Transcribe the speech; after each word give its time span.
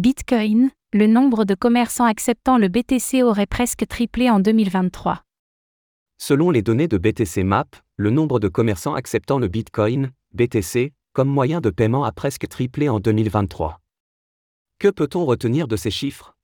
Bitcoin, 0.00 0.70
le 0.94 1.06
nombre 1.06 1.44
de 1.44 1.54
commerçants 1.54 2.06
acceptant 2.06 2.56
le 2.56 2.68
BTC 2.68 3.22
aurait 3.22 3.44
presque 3.44 3.86
triplé 3.86 4.30
en 4.30 4.40
2023. 4.40 5.20
Selon 6.16 6.50
les 6.50 6.62
données 6.62 6.88
de 6.88 6.96
BTC 6.96 7.44
Map, 7.44 7.66
le 7.98 8.08
nombre 8.08 8.40
de 8.40 8.48
commerçants 8.48 8.94
acceptant 8.94 9.38
le 9.38 9.48
Bitcoin, 9.48 10.12
BTC, 10.32 10.94
comme 11.12 11.28
moyen 11.28 11.60
de 11.60 11.68
paiement 11.68 12.04
a 12.04 12.12
presque 12.12 12.48
triplé 12.48 12.88
en 12.88 12.98
2023. 12.98 13.78
Que 14.78 14.88
peut-on 14.88 15.26
retenir 15.26 15.68
de 15.68 15.76
ces 15.76 15.90
chiffres? 15.90 16.34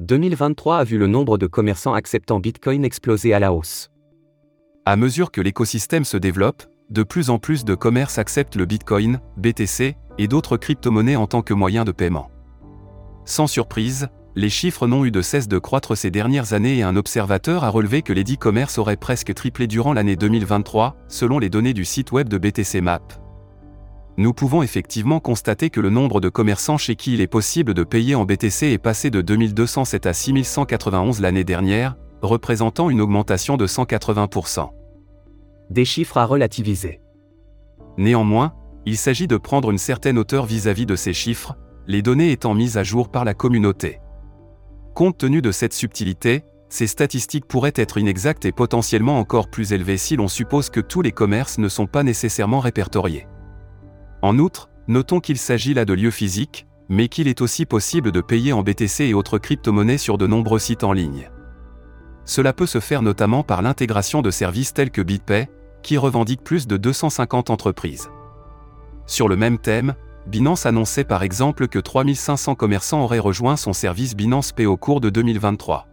2023 0.00 0.78
a 0.78 0.82
vu 0.82 0.98
le 0.98 1.06
nombre 1.06 1.38
de 1.38 1.46
commerçants 1.46 1.94
acceptant 1.94 2.40
Bitcoin 2.40 2.84
exploser 2.84 3.32
à 3.32 3.38
la 3.38 3.52
hausse. 3.52 3.88
À 4.84 4.96
mesure 4.96 5.30
que 5.30 5.40
l'écosystème 5.40 6.04
se 6.04 6.16
développe, 6.16 6.64
de 6.90 7.02
plus 7.02 7.30
en 7.30 7.38
plus 7.38 7.64
de 7.64 7.74
commerces 7.74 8.18
acceptent 8.18 8.56
le 8.56 8.66
Bitcoin, 8.66 9.20
BTC 9.36 9.96
et 10.18 10.28
d'autres 10.28 10.56
crypto-monnaies 10.56 11.16
en 11.16 11.26
tant 11.26 11.42
que 11.42 11.54
moyen 11.54 11.84
de 11.84 11.92
paiement. 11.92 12.30
Sans 13.24 13.46
surprise, 13.46 14.08
les 14.34 14.48
chiffres 14.48 14.86
n'ont 14.86 15.04
eu 15.04 15.10
de 15.10 15.20
cesse 15.20 15.48
de 15.48 15.58
croître 15.58 15.96
ces 15.96 16.10
dernières 16.10 16.54
années 16.54 16.78
et 16.78 16.82
un 16.82 16.96
observateur 16.96 17.64
a 17.64 17.68
relevé 17.68 18.02
que 18.02 18.12
les 18.12 18.24
dix 18.24 18.38
commerces 18.38 18.78
auraient 18.78 18.96
presque 18.96 19.34
triplé 19.34 19.66
durant 19.66 19.92
l'année 19.92 20.16
2023, 20.16 20.96
selon 21.08 21.38
les 21.38 21.50
données 21.50 21.74
du 21.74 21.84
site 21.84 22.12
web 22.12 22.28
de 22.28 22.38
BTC 22.38 22.80
Map. 22.80 23.02
Nous 24.18 24.32
pouvons 24.32 24.62
effectivement 24.62 25.20
constater 25.20 25.70
que 25.70 25.80
le 25.80 25.90
nombre 25.90 26.20
de 26.20 26.28
commerçants 26.28 26.78
chez 26.78 26.96
qui 26.96 27.14
il 27.14 27.20
est 27.20 27.26
possible 27.26 27.74
de 27.74 27.84
payer 27.84 28.14
en 28.14 28.24
BTC 28.24 28.66
est 28.66 28.78
passé 28.78 29.10
de 29.10 29.22
2207 29.22 30.06
à 30.06 30.12
6191 30.12 31.20
l'année 31.20 31.44
dernière, 31.44 31.96
représentant 32.20 32.90
une 32.90 33.00
augmentation 33.00 33.56
de 33.56 33.66
180%. 33.66 34.81
Des 35.70 35.84
chiffres 35.84 36.18
à 36.18 36.26
relativiser. 36.26 37.00
Néanmoins, 37.98 38.54
il 38.84 38.96
s'agit 38.96 39.28
de 39.28 39.36
prendre 39.36 39.70
une 39.70 39.78
certaine 39.78 40.18
hauteur 40.18 40.44
vis-à-vis 40.44 40.86
de 40.86 40.96
ces 40.96 41.12
chiffres, 41.12 41.56
les 41.86 42.02
données 42.02 42.32
étant 42.32 42.54
mises 42.54 42.76
à 42.76 42.82
jour 42.82 43.10
par 43.10 43.24
la 43.24 43.34
communauté. 43.34 44.00
Compte 44.94 45.18
tenu 45.18 45.40
de 45.40 45.52
cette 45.52 45.72
subtilité, 45.72 46.44
ces 46.68 46.86
statistiques 46.86 47.46
pourraient 47.46 47.72
être 47.76 47.98
inexactes 47.98 48.44
et 48.44 48.52
potentiellement 48.52 49.18
encore 49.18 49.50
plus 49.50 49.72
élevées 49.72 49.98
si 49.98 50.16
l'on 50.16 50.28
suppose 50.28 50.70
que 50.70 50.80
tous 50.80 51.02
les 51.02 51.12
commerces 51.12 51.58
ne 51.58 51.68
sont 51.68 51.86
pas 51.86 52.02
nécessairement 52.02 52.60
répertoriés. 52.60 53.26
En 54.22 54.38
outre, 54.38 54.70
notons 54.88 55.20
qu'il 55.20 55.38
s'agit 55.38 55.74
là 55.74 55.84
de 55.84 55.92
lieux 55.92 56.10
physiques, 56.10 56.66
mais 56.88 57.08
qu'il 57.08 57.28
est 57.28 57.40
aussi 57.40 57.66
possible 57.66 58.12
de 58.12 58.20
payer 58.20 58.52
en 58.52 58.62
BTC 58.62 59.04
et 59.04 59.14
autres 59.14 59.38
crypto-monnaies 59.38 59.98
sur 59.98 60.18
de 60.18 60.26
nombreux 60.26 60.58
sites 60.58 60.84
en 60.84 60.92
ligne. 60.92 61.30
Cela 62.24 62.52
peut 62.52 62.66
se 62.66 62.80
faire 62.80 63.02
notamment 63.02 63.42
par 63.42 63.62
l'intégration 63.62 64.22
de 64.22 64.30
services 64.30 64.74
tels 64.74 64.90
que 64.90 65.02
BitPay, 65.02 65.48
qui 65.82 65.96
revendique 65.98 66.42
plus 66.42 66.66
de 66.66 66.76
250 66.76 67.50
entreprises. 67.50 68.10
Sur 69.06 69.28
le 69.28 69.36
même 69.36 69.58
thème, 69.58 69.94
Binance 70.26 70.66
annonçait 70.66 71.04
par 71.04 71.22
exemple 71.22 71.68
que 71.68 71.78
3500 71.78 72.54
commerçants 72.54 73.02
auraient 73.02 73.18
rejoint 73.18 73.56
son 73.56 73.72
service 73.72 74.14
Binance 74.14 74.52
Pay 74.52 74.66
au 74.66 74.76
cours 74.76 75.00
de 75.00 75.10
2023. 75.10 75.86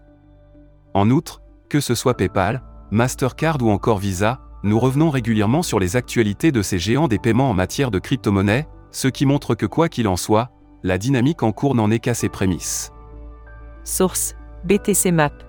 En 0.93 1.09
outre, 1.09 1.41
que 1.69 1.79
ce 1.79 1.95
soit 1.95 2.15
PayPal, 2.15 2.63
Mastercard 2.91 3.57
ou 3.61 3.69
encore 3.69 3.97
Visa, 3.97 4.39
nous 4.63 4.79
revenons 4.79 5.09
régulièrement 5.09 5.63
sur 5.63 5.79
les 5.79 5.95
actualités 5.95 6.51
de 6.51 6.61
ces 6.61 6.79
géants 6.79 7.07
des 7.07 7.19
paiements 7.19 7.49
en 7.49 7.53
matière 7.53 7.91
de 7.91 7.99
crypto-monnaie, 7.99 8.67
ce 8.91 9.07
qui 9.07 9.25
montre 9.25 9.55
que 9.55 9.65
quoi 9.65 9.89
qu'il 9.89 10.07
en 10.07 10.17
soit, 10.17 10.49
la 10.83 10.97
dynamique 10.97 11.43
en 11.43 11.51
cours 11.51 11.75
n'en 11.75 11.91
est 11.91 11.99
qu'à 11.99 12.13
ses 12.13 12.29
prémices. 12.29 12.91
Source 13.83 14.35
BTC 14.65 15.11
Map. 15.11 15.48